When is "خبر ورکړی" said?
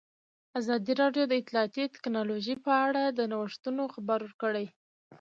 3.93-4.65